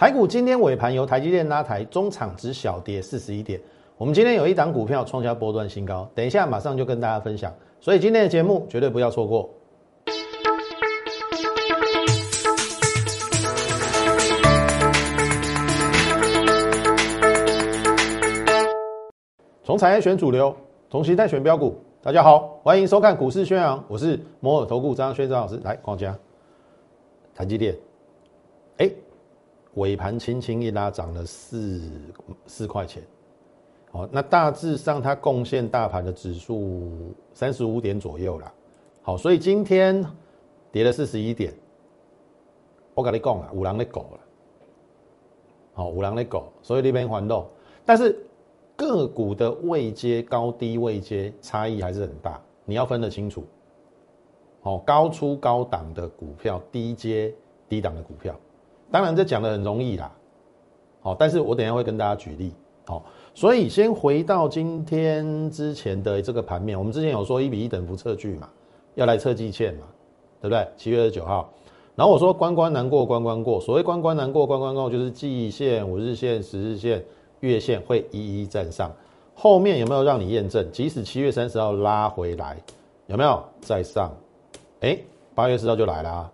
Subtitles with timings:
[0.00, 3.60] 台股今天尾盘由台积电拉抬，中场只小跌四十一点。
[3.98, 9.50] 我们今天有一档股票创下波段新高，等一下马上就跟大家分享，所以今天的节目绝对不要错过。
[19.62, 20.56] 从产业选主流，
[20.88, 21.78] 从形态选标股。
[22.00, 25.60] 大家好，欢迎收看股市宣扬，我是摩尔投顾张轩张老师。
[25.62, 26.16] 来，光家，
[27.34, 27.76] 台积电，
[28.78, 28.90] 哎。
[29.74, 31.80] 尾盘轻轻一拉，涨了四
[32.46, 33.02] 四块钱，
[33.92, 38.52] 好，那大致上它贡献大盘的指数三十五点左右啦。
[39.02, 40.04] 好，所以今天
[40.72, 41.54] 跌了四十一点，
[42.94, 44.20] 我跟你讲啊，五郎的狗了，
[45.72, 47.46] 好，五郎的狗，所以那边还动，
[47.84, 48.18] 但是
[48.74, 53.44] 个股的位阶高低位阶差异还是很大，你要分得清楚，
[54.62, 57.32] 好，高出高档的股票，低阶
[57.68, 58.34] 低档的股票。
[58.92, 60.10] 当然，这讲的很容易啦，
[61.00, 62.52] 好，但是我等下会跟大家举例，
[62.86, 63.04] 好，
[63.34, 68.48] 所以先回到今天之前的这个盘面，我们之前有说一比一等幅测距嘛，
[68.96, 69.86] 要来测季线嘛，
[70.40, 70.66] 对不对？
[70.76, 71.48] 七月二十九号，
[71.94, 77.04] 然后我说关关难过关关过，所谓关关难过关关过，就是季线、五日线、十日线、
[77.38, 78.90] 月线会一一站上，
[79.34, 80.66] 后面有没有让你验证？
[80.72, 82.56] 即使七月三十号拉回来，
[83.06, 84.12] 有没有再上？
[84.80, 84.98] 哎，
[85.32, 86.10] 八月十号就来了。
[86.10, 86.32] 啊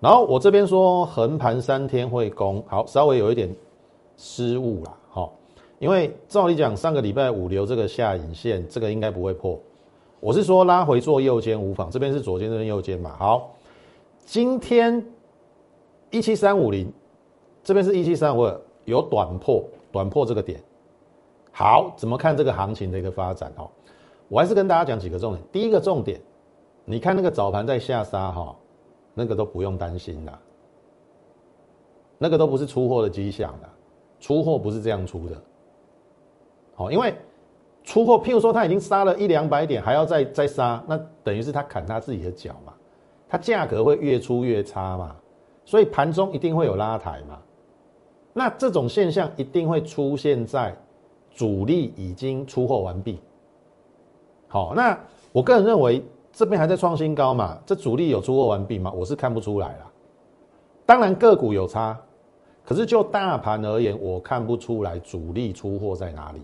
[0.00, 3.54] 然后我这边说横盘三天会攻，好，稍微有一点
[4.16, 5.32] 失误啦，好，
[5.78, 9.60] 因为照理讲上个礼拜五留这个下影线，这个应该不会破。
[10.18, 13.14] 我是说拉回做右肩无妨，这边是左肩，这边右肩嘛。
[13.18, 13.54] 好，
[14.24, 15.04] 今天
[16.10, 16.90] 一七三五零，
[17.62, 19.62] 这边是一七三五二，有短破，
[19.92, 20.58] 短破这个点。
[21.52, 23.52] 好，怎么看这个行情的一个发展？
[23.54, 23.68] 哈，
[24.28, 25.42] 我还是跟大家讲几个重点。
[25.52, 26.18] 第一个重点，
[26.86, 28.56] 你看那个早盘在下杀，哈。
[29.12, 30.38] 那个都不用担心的，
[32.16, 33.68] 那个都不是出货的迹象的，
[34.20, 35.42] 出货不是这样出的。
[36.74, 37.14] 好，因为
[37.82, 42.72] 出货，譬如说他已经杀了一两百点，还要再再杀，那等于是他砍他自己的脚嘛，
[43.28, 45.16] 他价格会越出越差嘛，
[45.64, 47.38] 所以盘中一定会有拉抬嘛。
[48.32, 50.74] 那这种现象一定会出现在
[51.32, 53.18] 主力已经出货完毕。
[54.46, 54.98] 好，那
[55.32, 56.02] 我个人认为。
[56.32, 57.58] 这边还在创新高嘛？
[57.66, 58.90] 这主力有出货完毕吗？
[58.94, 59.90] 我是看不出来啦。
[60.86, 62.00] 当然个股有差，
[62.64, 66.40] 可是就大盘而言，我看不出来主力出货在哪里。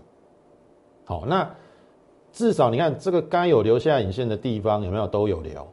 [1.05, 1.49] 好，那
[2.31, 5.67] 至少你看这个该有留下影线的地方有没有都有留，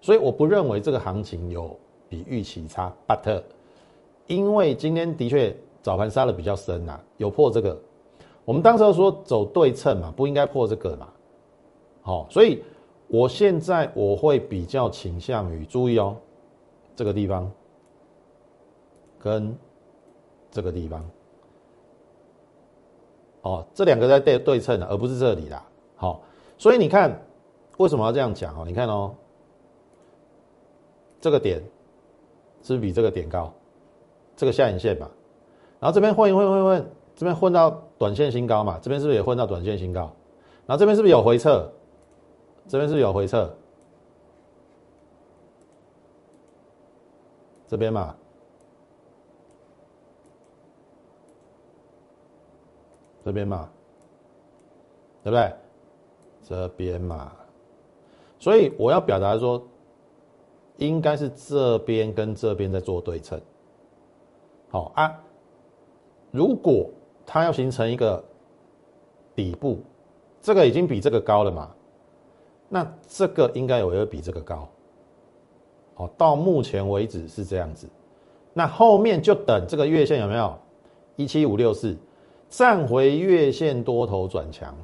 [0.00, 1.76] 所以我不认为这个行情有
[2.08, 2.92] 比预期差。
[3.08, 3.42] But
[4.26, 7.78] 因为今天的确早盘杀的比较深呐，有破这个。
[8.44, 11.08] 我们当时说走对称嘛，不应该破这个嘛。
[12.02, 12.62] 好，所以。
[13.12, 16.16] 我现在我会比较倾向于注意哦，
[16.96, 17.52] 这个地方
[19.18, 19.54] 跟
[20.50, 21.04] 这个地方，
[23.42, 25.62] 哦，这两个在对对称的，而不是这里啦。
[25.94, 26.22] 好，
[26.56, 27.22] 所以你看
[27.76, 28.64] 为什么要这样讲哦？
[28.66, 29.14] 你看哦，
[31.20, 31.62] 这个点
[32.62, 33.52] 是不是比这个点高？
[34.34, 35.10] 这个下影线嘛，
[35.80, 40.10] 然后这边混一混混混，这边混到短线新高嘛，这边是不是也混到短线新高？
[40.64, 41.70] 然后这边是不是有回撤？
[42.72, 43.54] 这边是有回撤，
[47.68, 48.16] 这边嘛，
[53.22, 53.68] 这边嘛，
[55.22, 55.52] 对不对？
[56.42, 57.30] 这边嘛，
[58.38, 59.62] 所以我要表达说，
[60.78, 63.38] 应该是这边跟这边在做对称。
[64.70, 65.22] 好啊，
[66.30, 66.88] 如果
[67.26, 68.24] 它要形成一个
[69.36, 69.80] 底部，
[70.40, 71.70] 这个已经比这个高了嘛？
[72.74, 74.66] 那这个应该有一个比这个高，
[75.92, 77.86] 好，到目前为止是这样子。
[78.54, 80.58] 那后面就等这个月线有没有
[81.16, 81.94] 一七五六四
[82.48, 84.74] 站回月线多头转强。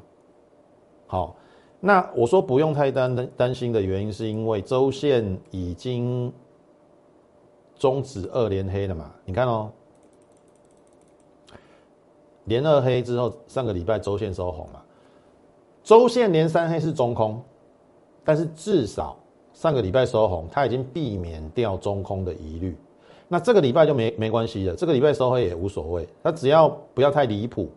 [1.06, 1.34] 好，
[1.80, 6.30] 那我说不用太担担担心的原因，是因为周线已经
[7.78, 9.10] 终止二连黑了嘛？
[9.24, 9.72] 你看哦，
[12.44, 14.82] 连二黑之后，上个礼拜周线收红嘛，
[15.82, 17.42] 周线连三黑是中空。
[18.28, 19.16] 但是至少
[19.54, 22.76] 上个礼拜收红，它已经避免掉中空的疑虑。
[23.26, 27.70] 那这个礼拜就没没关系了，这个礼拜收黑也无所谓，它只要不要太离谱。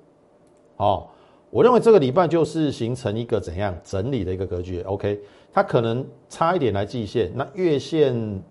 [0.76, 1.08] 哦，
[1.52, 4.82] 我认为这个礼拜就是形成一个怎样整理的一个格局。
[4.82, 5.22] OK，
[5.54, 8.44] 它可能差一点来季线，那月线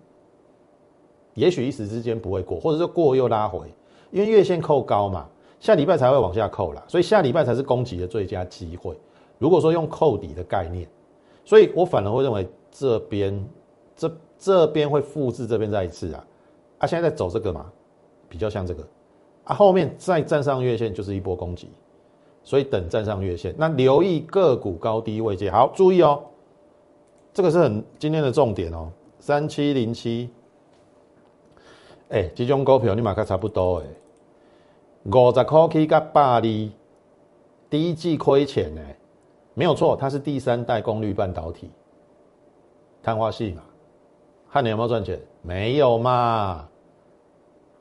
[1.35, 3.71] 也许一时之间不会过，或者是过又拉回，
[4.09, 8.97] 因为月线扣高嘛，下礼拜才会往下扣啦，所以下礼拜才是攻击的最佳机会。
[9.37, 10.89] 如果说用扣底的概念。
[11.43, 13.49] 所以我反而会认为这边
[13.95, 16.27] 这这边会复制这边再一次啊，
[16.79, 17.71] 啊现在在走这个嘛，
[18.29, 18.87] 比较像这个。
[19.43, 21.67] 啊，后面再站上月线就是一波攻击，
[22.43, 26.21] 所以等站上月线，那留意个股高低位阶，好注意哦，
[27.33, 30.29] 这个是很今天的重点哦，三七零七，
[32.09, 33.85] 哎，这种股票你买个差不多哎，
[35.05, 38.81] 五十块起加百二，第一季亏钱呢，
[39.53, 41.69] 没有错，它是第三代功率半导体，
[43.03, 43.61] 碳化系嘛，
[44.51, 46.67] 看你有没有赚钱，没有嘛。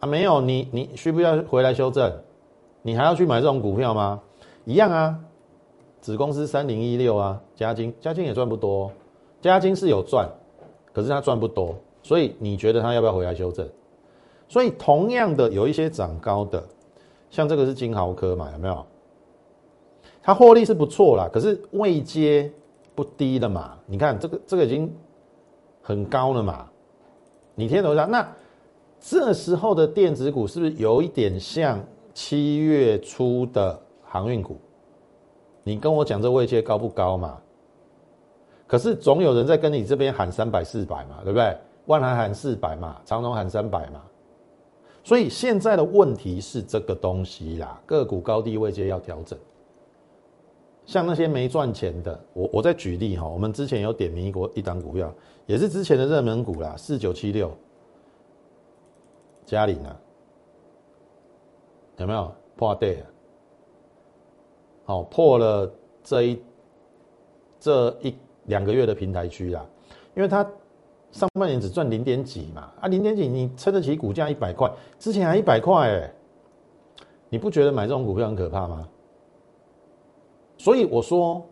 [0.01, 2.11] 啊，没有你，你需不需要回来修正？
[2.83, 4.21] 你还要去买这种股票吗？
[4.65, 5.19] 一样啊，
[6.01, 8.91] 子公司三零一六啊，嘉金，嘉金也赚不多，
[9.43, 10.27] 嘉金是有赚，
[10.93, 13.69] 可是它赚不多，所以你觉得它要不要回来修正？
[14.49, 16.65] 所以同样的，有一些涨高的，
[17.29, 18.87] 像这个是金豪科嘛，有没有？
[20.23, 22.51] 它获利是不错啦，可是位阶
[22.95, 23.77] 不低了嘛？
[23.87, 24.95] 你看这个，这个已经
[25.83, 26.69] 很高了嘛？
[27.55, 28.27] 你听懂上那？
[29.01, 31.83] 这时候的电子股是不是有一点像
[32.13, 34.59] 七月初的航运股？
[35.63, 37.39] 你跟我讲这位阶高不高嘛？
[38.67, 41.57] 可是总有人在跟你这边喊三百四百嘛，对不对？
[41.87, 44.03] 万海喊四百嘛，长隆喊三百嘛。
[45.03, 49.39] 所以现在的问题是这个东西啦，个股高低位阶要调整。
[50.91, 55.15] 像那些没赚钱的，我我再举例哈，我们之前有点名过一档股票，
[55.47, 57.49] 也是之前的热门股啦，四九七六。
[59.47, 59.97] 嘉玲啊，
[61.99, 62.97] 有没有破底？
[64.85, 65.73] 好，破了
[66.03, 66.43] 这一
[67.61, 68.13] 这一
[68.47, 69.65] 两个月的平台区啦，
[70.17, 70.45] 因为它
[71.13, 76.13] 上半年只赚零点几嘛，啊，零点几你撑得起股价一百块，之前还一百块哎，
[77.29, 78.89] 你不觉得买这种股票很可怕吗？
[80.61, 81.43] 所以我说，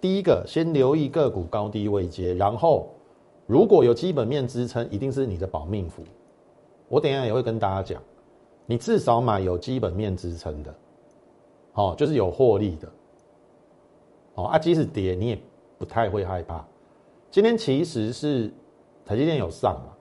[0.00, 2.88] 第一个先留意个股高低位阶，然后
[3.46, 6.02] 如果有基本面支撑，一定是你的保命符。
[6.88, 8.02] 我等下也会跟大家讲，
[8.64, 10.74] 你至少买有基本面支撑的，
[11.74, 12.88] 哦，就是有获利的，
[14.36, 15.38] 哦啊，即使跌你也
[15.76, 16.66] 不太会害怕。
[17.30, 18.50] 今天其实是
[19.04, 19.92] 台积电有上嘛，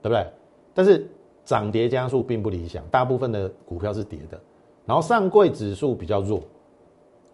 [0.00, 0.24] 对不对？
[0.72, 1.10] 但是
[1.44, 4.40] 涨跌加速并不理想，大部分的股票是跌的，
[4.84, 6.40] 然后上柜指数比较弱，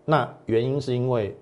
[0.04, 1.36] 那原因是因为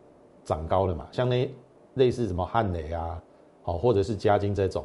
[0.45, 1.51] 涨高了嘛，像那
[1.95, 3.23] 类似什么汉雷啊，
[3.65, 4.85] 哦，或者是嘉金这种，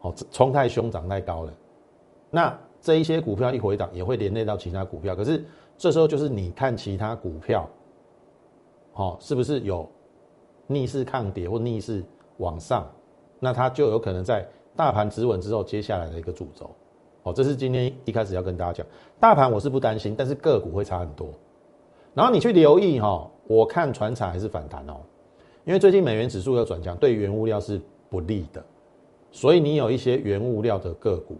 [0.00, 1.52] 哦，冲太凶，涨太高了。
[2.30, 5.14] 那这一些股票一回档，也会连累到其他股票。
[5.16, 5.44] 可是
[5.76, 7.68] 这时候就是你看其他股票，
[8.94, 9.88] 哦，是不是有
[10.66, 12.04] 逆势抗跌或逆势
[12.36, 12.86] 往上？
[13.38, 14.46] 那它就有可能在
[14.76, 16.70] 大盘止稳之后，接下来的一个主轴。
[17.22, 18.86] 哦，这是今天一开始要跟大家讲，
[19.18, 21.28] 大盘我是不担心，但是个股会差很多。
[22.14, 24.96] 然后你去留意哈，我看船厂还是反弹哦，
[25.64, 28.64] 因为最近美元指数要转强，对原物料是不利的，
[29.30, 31.36] 所以你有一些原物料的个股。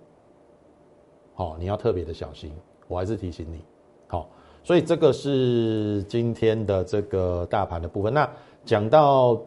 [1.35, 2.53] 好，你要特别的小心，
[2.87, 3.65] 我还是提醒你。
[4.07, 4.29] 好，
[4.63, 8.13] 所以这个是今天的这个大盘的部分。
[8.13, 8.31] 那
[8.65, 9.41] 讲到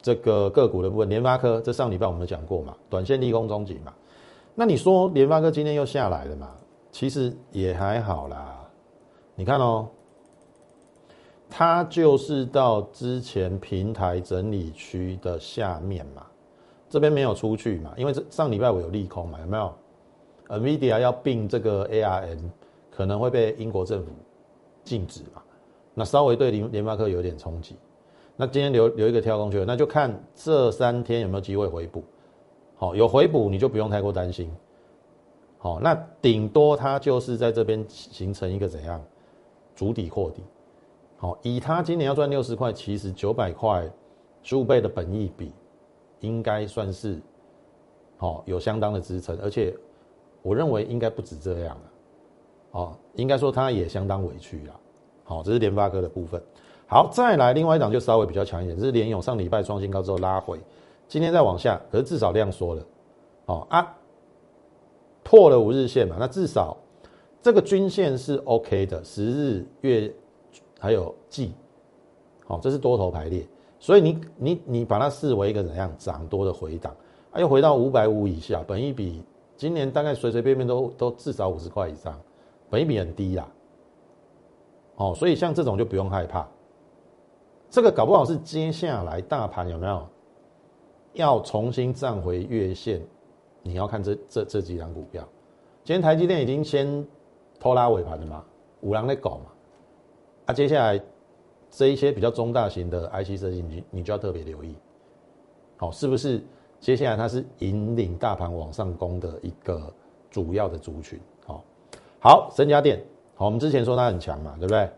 [0.00, 3.94] 这个个股的部分，联发科，这上礼拜我们讲过嘛，短线利空终结嘛。
[4.54, 6.50] 那你说联发科今天又下来了嘛？
[6.90, 8.58] 其实也还好啦。
[9.34, 9.88] 你看哦，
[11.54, 16.24] 它就是到之前平台整理区的下面嘛，
[16.88, 19.74] 这边没有出去嘛，因为这上礼拜我有利空嘛，有没有
[20.48, 22.38] ？NVIDIA 要并这个 ARM，
[22.90, 24.10] 可能会被英国政府
[24.82, 25.42] 禁止嘛？
[25.92, 27.76] 那稍微对联联发科有点冲击。
[28.34, 32.02] 那今天留留一个跳空缺口，那就看这三天有没有机会回补。
[32.76, 34.50] 好，有回补你就不用太过担心。
[35.58, 38.98] 好，那顶多它就是在这边形成一个怎样
[39.76, 40.42] 足底扩底。
[41.22, 43.88] 好，以他今年要赚六十块，其实九百块
[44.42, 45.52] 十五倍的本益比，
[46.20, 47.18] 应该算是
[48.18, 49.74] 好有相当的支撑，而且。
[50.44, 51.82] 我认为应该不止这样了，
[52.72, 54.80] 哦，应该说他也相当委屈了，
[55.22, 56.42] 好，这是联发科的部分。
[56.88, 60.58] 好，再来另外一档就稍微比较强一点，这是联勇上礼拜创新高之后拉回，
[61.06, 62.82] 今天再往下，可是至少量缩了，
[63.46, 63.96] 哦啊，
[65.22, 66.76] 破了五日线嘛，那至少
[67.40, 70.12] 这个均线是 OK 的，十日、月
[70.82, 71.52] 还有季，
[72.44, 73.46] 好，这是多头排列，
[73.78, 76.92] 所以你你你把它视为一个怎样涨多的回档，
[77.30, 79.22] 啊，又回到五百五以下，本一比。
[79.56, 82.20] 今年大概随随便便都都至少五十块以上，
[82.68, 83.48] 本一比很低啦。
[84.96, 86.48] 哦，所以像这种就不用害怕。
[87.70, 90.04] 这个搞不好是接下来大盘有没有
[91.12, 93.00] 要重新站回月线？
[93.62, 95.22] 你要看这这这几张股票。
[95.84, 97.06] 今天台积电已经先
[97.60, 98.44] 拖拉尾盘了嘛，
[98.80, 99.51] 五郎在搞嘛。
[100.46, 101.00] 啊，接下来
[101.70, 104.74] 这一些比较中大型的 IC 设计，你你就要特别留意。
[105.76, 106.42] 好，是不是？
[106.80, 109.80] 接下来它是引领大盘往上攻的一个
[110.28, 111.62] 主要的族群，好，
[112.18, 113.00] 好，深家电，
[113.36, 114.90] 好，我们之前说它很强嘛，对不对？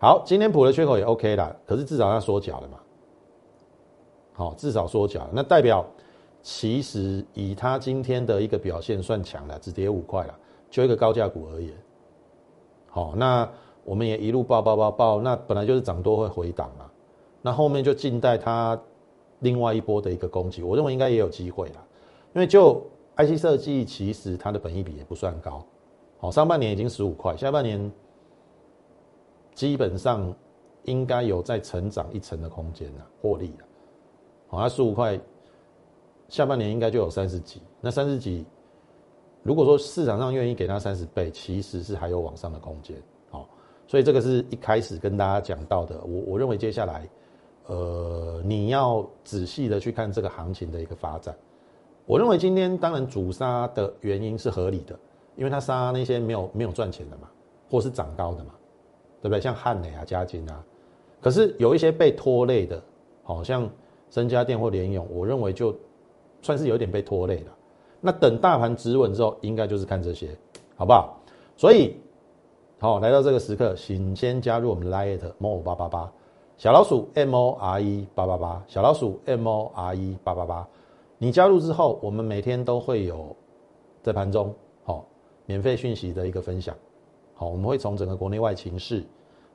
[0.00, 2.78] 好，今天补的缺口也 OK 啦，可是至少它缩脚了嘛。
[4.32, 5.84] 好，至少缩脚，那代表
[6.42, 10.38] 其实以它今天的一个表现算强了，只跌五块了，
[10.70, 11.74] 就一个高价股而言。
[12.86, 13.46] 好，那
[13.88, 16.90] 我们也一路报报报报，那本来就是涨多会回档嘛，
[17.40, 18.78] 那后面就静待它
[19.38, 21.82] 另外一波的一个攻击，我认为应该也有机会啦，
[22.34, 22.82] 因为就
[23.16, 25.64] IC 设计其实它的本益比也不算高，
[26.18, 27.90] 好，上半年已经十五块，下半年
[29.54, 30.34] 基本上
[30.84, 33.64] 应该有再成长一层的空间了，获利了。
[34.48, 35.18] 好，它十五块，
[36.28, 37.62] 下半年应该就有三十几。
[37.80, 38.44] 那三十几，
[39.42, 42.94] 如果说市场上愿意给它三十倍，其实是还有往上的空间。
[43.88, 46.00] 所以这个是一开始跟大家讲到的。
[46.02, 47.08] 我我认为接下来，
[47.66, 51.36] 呃，你要仔细的去看这个行情的一个发展。
[52.06, 54.96] 我认为今天当然主杀的原因是合理的，
[55.34, 57.28] 因为他杀那些没有没有赚钱的嘛，
[57.68, 58.52] 或是涨高的嘛，
[59.20, 59.40] 对不对？
[59.40, 60.64] 像汉磊啊、嘉金啊，
[61.20, 62.80] 可是有一些被拖累的，
[63.24, 63.68] 好像。
[64.10, 65.76] 深家电或联勇，我认为就
[66.40, 67.54] 算是有点被拖累了。
[68.00, 70.34] 那等大盘止稳之后，应该就是看这些，
[70.76, 71.20] 好不好？
[71.54, 71.94] 所以，
[72.80, 76.12] 好来到这个时刻，请先加入我们 Lite M O 八八八
[76.56, 80.68] 小老鼠 M O R E 八八八小老鼠 M O R E 八八八。
[81.18, 83.34] 你加入之后，我们每天都会有
[84.02, 84.54] 在盘中
[84.84, 85.04] 好
[85.46, 86.76] 免费讯息的一个分享。
[87.34, 89.04] 好，我们会从整个国内外情势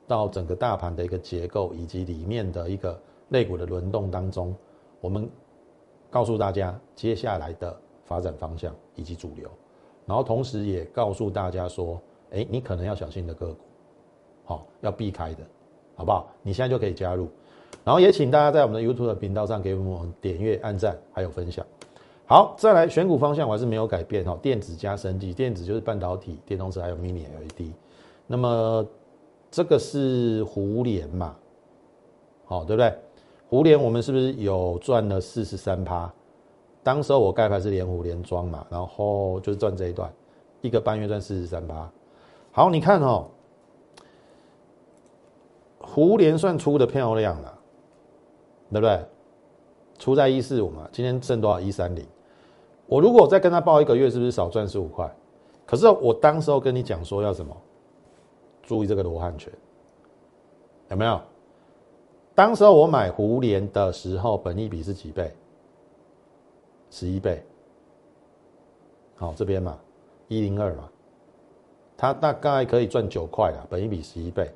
[0.06, 3.00] 到整个大盘的一个结构，以及里面的一个。
[3.30, 4.54] 类股的轮动当中，
[5.00, 5.28] 我们
[6.10, 9.48] 告诉大家接下来的发展方向以及主流，
[10.04, 11.98] 然后同时也告诉大家说，
[12.34, 13.64] 哎，你可能要小心的个股，
[14.44, 15.42] 好，要避开的，
[15.96, 16.28] 好不好？
[16.42, 17.28] 你现在就可以加入，
[17.84, 21.64] 然后也请大家在我们的 YouTube 频道上给我们点阅、按赞还有分享。
[22.26, 27.72] 好，再来选股方向我还是没有改变哈，电子加升级，电子就是半导体、电动车还有 Mini LED，
[28.26, 28.84] 那么
[29.50, 31.36] 这个是互联嘛，
[32.46, 32.92] 好，对不对？
[33.48, 36.12] 胡联我们是不是有赚了四十三趴？
[36.82, 40.12] 当时候我盖牌是连胡连庄嘛，然后就是赚这一段，
[40.60, 41.88] 一个半月赚四十三趴。
[42.56, 43.26] 好，你看哦，
[45.80, 47.58] 胡联算出的漂亮了，
[48.70, 49.04] 对不对？
[49.98, 51.58] 出在一四五嘛，今天挣多少？
[51.58, 52.06] 一三零。
[52.86, 55.12] 我如果再跟他报一个月，是不是少赚十五块？
[55.66, 57.56] 可是我当时候跟你讲说要什么？
[58.62, 59.52] 注意这个罗汉拳，
[60.90, 61.20] 有没有？
[62.36, 65.34] 当时候我买胡联的时候，本益比是几倍？
[66.88, 67.44] 十一倍。
[69.16, 69.76] 好，这边嘛，
[70.28, 70.88] 一零二嘛，
[71.96, 74.50] 它大概可以赚九块啊，本益比十一倍。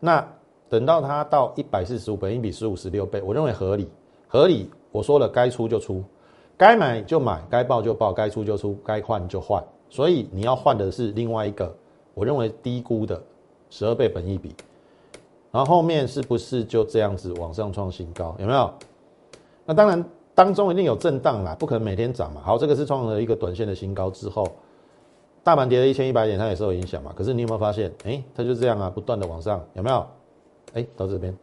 [0.00, 0.26] 那
[0.68, 3.88] 等到它到一百四十五，本益比十五十六倍，我认为合理，
[4.28, 4.70] 合理。
[4.90, 6.02] 我说了，该出就出，
[6.56, 9.62] 该买就买，该报就报，该出就出，该换就换。
[9.90, 11.74] 所以你要换的是另外一个，
[12.14, 13.22] 我认为低估的
[13.68, 14.54] 十二倍本益比。
[15.50, 18.34] 然后后面是不是就这样子往上创新高？
[18.38, 18.72] 有没有？
[19.66, 20.04] 那当然
[20.34, 22.40] 当中一定有震荡啦，不可能每天涨嘛。
[22.42, 24.46] 好，这个是创了一个短线的新高之后，
[25.48, 27.10] 大盘跌了一千一百点，它也受影响嘛。
[27.16, 27.90] 可是你有没有发现？
[28.04, 30.06] 哎，它就这样啊，不断的往上，有没有？
[30.74, 31.34] 哎，到这边，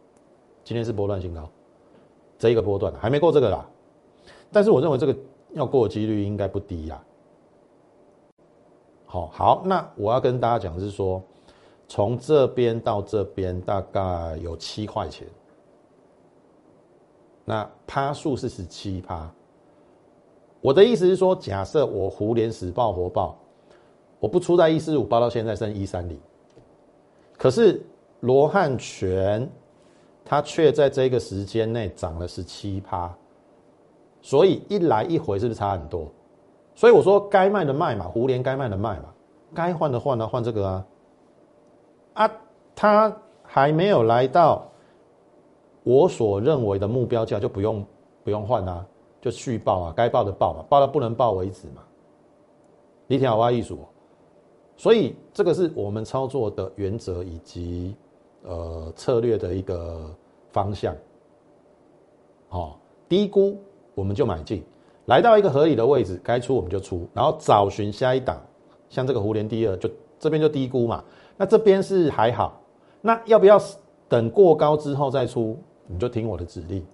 [0.62, 1.50] 今天是波段新高，
[2.38, 3.68] 这一个波段还没过这个啦。
[4.52, 5.16] 但是我认为这个
[5.54, 7.02] 要过的几率应该不低呀。
[9.06, 11.20] 好好，那我要跟大家讲是说。
[11.88, 15.26] 从这边到这边大概有七块钱，
[17.44, 19.32] 那趴数是十七趴。
[20.60, 23.38] 我的意思是说，假设我胡连死报活报，
[24.18, 26.18] 我不出在一四五八到现在剩一三零，
[27.36, 27.84] 可是
[28.20, 29.48] 罗汉拳
[30.24, 33.14] 它却在这个时间内涨了十七趴，
[34.20, 36.10] 所以一来一回是不是差很多？
[36.74, 39.04] 所以我说该卖的卖嘛，胡连该卖的卖嘛，
[39.54, 40.86] 该换的换啊，换这个啊。
[42.14, 42.30] 啊，
[42.74, 44.66] 它还没有来到
[45.82, 47.86] 我所认为的目标价，就不用
[48.24, 48.84] 不用换啊，
[49.20, 51.82] 就续报啊，该报的报嘛，报到不能报为止嘛。
[53.06, 53.78] 你听好话艺术，
[54.76, 57.96] 所以这个是我们操作的原则以及
[58.44, 60.14] 呃策略的一个
[60.50, 60.94] 方向。
[62.48, 62.78] 好，
[63.08, 63.58] 低估
[63.94, 64.62] 我们就买进，
[65.06, 68.40] 来到一个合理的位置，该出我们就出，然后找寻下一档，
[68.88, 71.02] 像这个胡联第二，就这边就低估嘛。
[71.36, 72.60] 那这边是还好，
[73.00, 73.60] 那要不要
[74.08, 75.58] 等过高之后再出？
[75.86, 76.84] 你就听我的指令。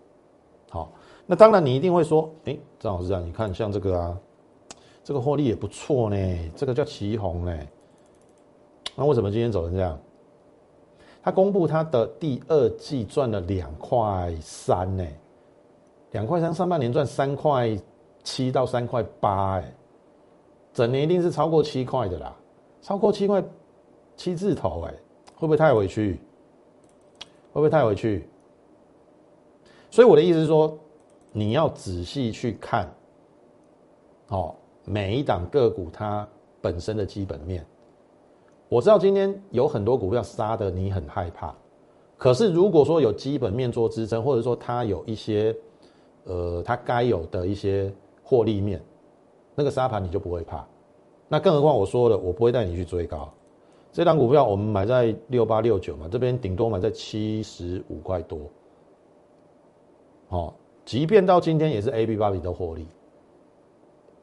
[0.71, 0.91] 好，
[1.27, 4.19] 那当然你一定会说，哎，张老师啊，你看像这个啊，
[5.04, 6.16] 这个获利也不错呢，
[6.56, 7.59] 这个叫旗红呢。
[8.94, 9.99] 那为什么今天走成这样？
[11.23, 15.06] 他公布他的第二季赚了两块三呢，
[16.11, 17.78] 两块三，上半年赚三块
[18.25, 19.75] 七到三块八，哎，
[20.73, 22.37] 整年一定是超过七块的啦。
[22.80, 23.42] 超过七块
[24.16, 24.92] 七字头，哎，
[25.37, 26.18] 会不会太委屈？
[27.52, 28.28] 会不会太委屈？
[29.90, 30.76] 所以我的意思是说，
[31.30, 32.92] 你要仔细去看，
[34.26, 34.52] 哦，
[34.85, 36.27] 每一档个股它
[36.61, 37.65] 本身的基本面。
[38.69, 41.55] 我知道今天有很多股票杀的你很害怕，
[42.17, 45.55] 可是如果说有基本面做支撑，或者说它有一些，
[46.25, 48.83] 呃，它该有的一些获利面，
[49.55, 50.67] 那个沙盘你就不会怕。
[51.29, 53.31] 那更何况我说了，我不会带你去追高。
[53.93, 58.39] 这档股票我们买在六八六九嘛，这边顶多买在七十五块多。
[60.29, 60.55] 哦，
[60.87, 62.87] 即便到今天也是 A、B、八比的获利。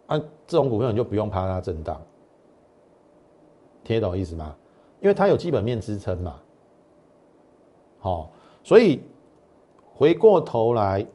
[0.09, 1.99] 按这种股票你就不用怕它震荡。
[3.83, 4.55] 听懂意思吗？
[5.01, 6.35] 因为它有基本面支撑嘛。
[7.99, 8.29] 好，
[8.63, 9.01] 所以
[9.93, 11.05] 回过头来，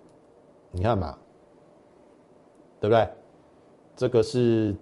[0.70, 1.16] 你看嘛，
[2.80, 3.08] 对不对？
[3.94, 4.74] 这个是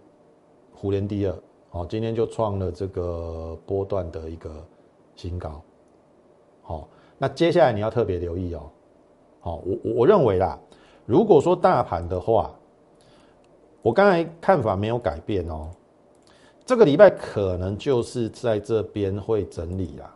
[0.74, 1.36] 虎联第二，
[1.68, 4.64] 好，今天就创了这个波段的一个
[5.14, 5.60] 新高。
[6.62, 6.88] 好，
[7.18, 8.70] 那接下来你要特别留意哦。
[9.40, 10.58] 好，我我我认为啦，
[11.04, 12.54] 如果说大盘的话，
[13.82, 15.70] 我刚才看法没有改变哦。
[16.64, 20.14] 这个礼拜可能就是在这边会整理啦，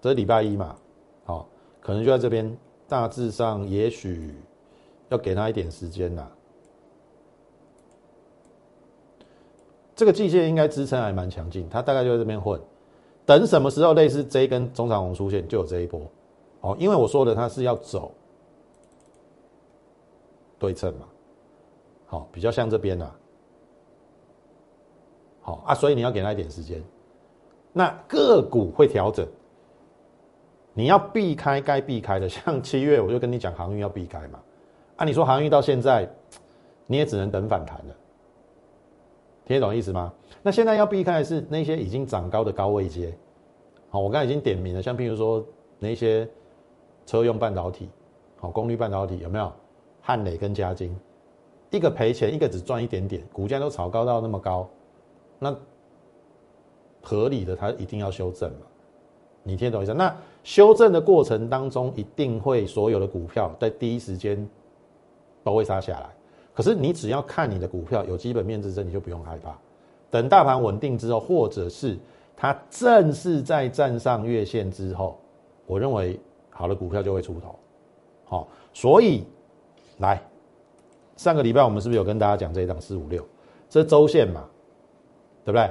[0.00, 0.76] 这礼拜一嘛，
[1.24, 1.48] 好，
[1.80, 2.56] 可能就在这边，
[2.88, 4.32] 大致上也许
[5.08, 6.30] 要给他一点时间啦。
[9.96, 12.60] 这个季线应该支撑还蛮强劲，它大概就在这边混，
[13.24, 16.00] 等什么时候类似这一根中长红出现，就有这一波，
[16.60, 18.12] 哦，因为我说的它是要走
[20.58, 21.08] 对称嘛，
[22.06, 23.10] 好，比较像这边呐。
[25.40, 26.82] 好啊，所以你要给他一点时间。
[27.72, 29.26] 那个股会调整，
[30.72, 32.28] 你要避开该避开的。
[32.28, 34.40] 像七月我就跟你讲航运要避开嘛。
[34.96, 36.08] 啊，你说航运到现在
[36.86, 37.94] 你也只能等反弹了，
[39.44, 40.12] 听得懂意思吗？
[40.42, 43.16] 那现在要避开的是那些已经涨高的高位阶。
[43.90, 45.44] 好，我刚才已经点名了，像譬如说
[45.78, 46.28] 那些
[47.04, 47.90] 车用半导体，
[48.38, 49.52] 好，功率半导体有没有？
[50.00, 50.96] 汉磊跟嘉金，
[51.70, 54.68] 一个赔钱，一个只赚一点点，股价都炒高到那么高。
[55.38, 55.54] 那
[57.02, 58.66] 合理的，它一定要修正嘛？
[59.42, 59.94] 你听懂意思？
[59.94, 64.48] 那修正的过程当中，一定会所有的股票在第一时间
[65.44, 66.08] 都会杀下来。
[66.54, 69.56] 可是你只要看你的股票有基本面支撑，你就不用害怕。
[70.10, 71.98] 等大盘稳定之后，或者是
[72.36, 75.18] 它正式在站上月线之后，
[75.66, 76.18] 我认为
[76.50, 77.54] 好的股票就会出头。
[78.24, 79.24] 好，所以
[79.98, 80.20] 来
[81.16, 83.26] 上个礼拜我们是不是有跟大家讲这一档四五六？
[83.68, 84.44] 这周线嘛？
[85.44, 85.70] 对不对？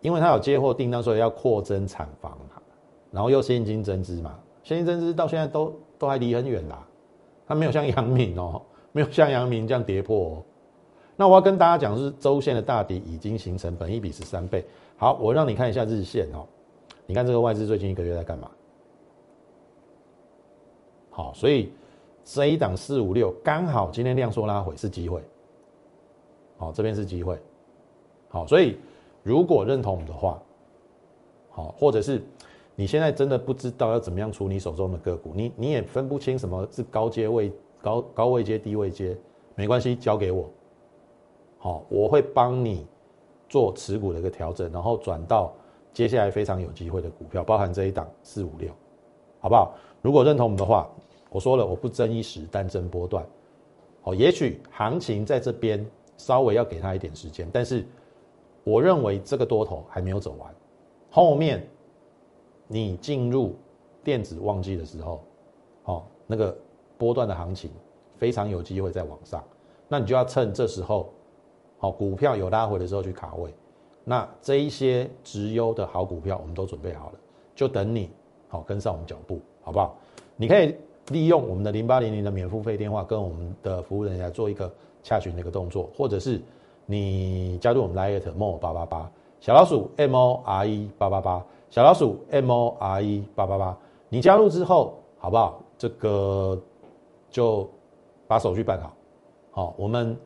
[0.00, 2.60] 因为它有接货订单，所以要扩增产房嘛，
[3.10, 6.84] 然后又现金增资嘛，现金增资到现在都都还离很远啦，
[7.46, 8.60] 它没有像阳明哦，
[8.92, 10.18] 没有像阳明这样跌破。
[10.18, 10.42] 哦。
[11.14, 14.64] 那我要跟大家讲，是周线的大底已经形成，本一比十三倍。
[14.96, 16.44] 好，我让你看一下日线哦，
[17.06, 18.50] 你看这个外资最近一个月在干嘛？
[21.10, 21.70] 好，所以
[22.24, 25.22] 这一档四五六刚好今天量缩拉回是机会，
[26.56, 27.38] 好，这边是机会，
[28.28, 28.76] 好，所以。
[29.24, 30.42] 如果认同我们的话，
[31.48, 32.20] 好，或者是
[32.74, 39.16] 你现在真的不知道要怎么样处理手中的个股，你你也分不清什么是高阶位、高高位阶、低位阶，
[39.54, 40.50] 没关系，交给我，
[41.58, 42.84] 好，我会帮你
[43.48, 45.54] 做持股的一个调整，然后转到
[45.92, 48.72] 接下来非常有机会的股票，包含这一档四五六，
[49.38, 49.72] 好不好？
[50.00, 50.90] 如果认同我们的话，
[51.32, 53.26] 我说了，我不争一时，但争波段，
[54.02, 55.84] 好，也许行情在这边
[56.16, 57.84] 稍微要给他一点时间，但是。
[58.64, 60.54] 我认为这个多头还没有走完，
[61.10, 61.68] 后面
[62.68, 63.56] 你进入
[64.04, 65.20] 电子旺季的时候，
[65.82, 66.56] 哦，那个
[66.96, 67.72] 波段的行情
[68.16, 69.42] 非常有机会在往上，
[69.88, 71.12] 那你就要趁这时候，
[71.76, 73.52] 好股票有拉回的时候去卡位，
[74.04, 77.18] 那这一些直优的好股票我们都准备好了，
[77.56, 78.12] 就等你
[78.46, 79.98] 好跟上我们脚步，好不好？
[80.36, 80.76] 你可以
[81.08, 86.40] 利用我们的零八零零的免付费电话跟我们的服务人员做一个洽询的一个动作，或者是。
[86.84, 89.10] 你加入我们 Lite More 八八八
[89.40, 95.62] 小老鼠 M O R E 八八八小老鼠 M O R E 八八八，你加入之后好不好？
[95.78, 96.60] 这个
[97.30, 97.70] 就
[98.26, 98.92] 把手续办好。
[99.52, 100.16] 好，我们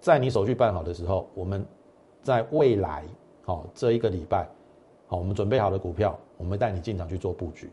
[0.00, 1.64] 在你手续办好的时候，我们
[2.22, 3.04] 在未来
[3.42, 4.48] 好这一个礼拜，
[5.06, 7.70] 好，我们准备好的股票，我们带你进场去做布局。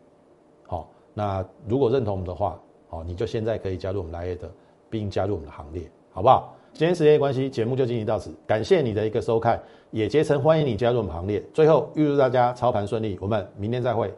[0.67, 4.49] 好，那如果认同我们的话，哦，你就现在可以加入我们莱业德
[4.89, 6.53] 并加入我们的行列，好不好？
[6.73, 8.33] 今天时间关系，节目就进行到此。
[8.47, 11.43] 感谢你的一个收看，也竭诚欢迎你加入我们行列。
[11.53, 14.13] 最后预祝大家操盘顺利，我们明天再会。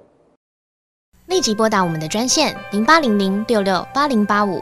[1.27, 4.61] 立即拨打我们的专线零八零零六六八零八五。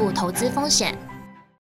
[0.01, 1.10] 负投资风险。